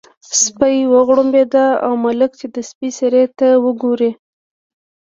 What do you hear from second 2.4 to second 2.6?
د